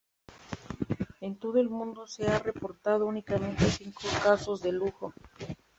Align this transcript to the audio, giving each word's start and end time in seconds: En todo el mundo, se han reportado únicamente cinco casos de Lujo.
En 1.19 1.37
todo 1.37 1.59
el 1.59 1.69
mundo, 1.69 2.07
se 2.07 2.25
han 2.27 2.43
reportado 2.43 3.05
únicamente 3.05 3.65
cinco 3.69 4.01
casos 4.23 4.59
de 4.63 4.71
Lujo. 4.71 5.13